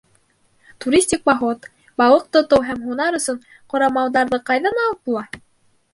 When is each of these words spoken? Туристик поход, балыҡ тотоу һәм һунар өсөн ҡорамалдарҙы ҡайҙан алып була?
Туристик 0.85 1.21
поход, 1.29 1.67
балыҡ 2.03 2.25
тотоу 2.37 2.65
һәм 2.71 2.81
һунар 2.87 3.19
өсөн 3.21 3.39
ҡорамалдарҙы 3.75 4.41
ҡайҙан 4.53 4.85
алып 4.87 5.03
була? 5.13 5.27